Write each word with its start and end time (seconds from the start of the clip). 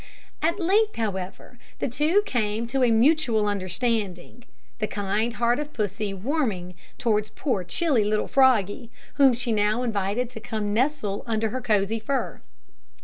At 0.41 0.59
length, 0.59 0.95
however, 0.95 1.59
the 1.77 1.87
two 1.87 2.23
came 2.25 2.65
to 2.65 2.81
a 2.83 2.89
mutual 2.89 3.45
understanding; 3.45 4.45
the 4.79 4.87
kind 4.87 5.33
heart 5.33 5.59
of 5.59 5.73
Pussy 5.73 6.11
warming 6.11 6.73
towards 6.97 7.29
poor 7.29 7.63
chilly 7.63 8.03
little 8.03 8.27
Froggy, 8.27 8.89
whom 9.17 9.35
she 9.35 9.51
now 9.51 9.83
invited 9.83 10.31
to 10.31 10.39
come 10.39 10.63
and 10.63 10.73
nestle 10.73 11.21
under 11.27 11.49
her 11.49 11.61
cozy 11.61 11.99
fur. 11.99 12.41